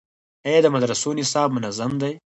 [0.47, 2.13] آیا د مدرسو نصاب منظم دی؟